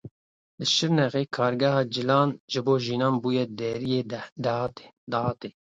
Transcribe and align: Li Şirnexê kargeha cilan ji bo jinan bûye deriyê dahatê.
Li 0.59 0.65
Şirnexê 0.73 1.21
kargeha 1.35 1.81
cilan 1.93 2.29
ji 2.51 2.59
bo 2.65 2.75
jinan 2.85 3.15
bûye 3.23 3.45
deriyê 3.59 4.01
dahatê. 5.11 5.49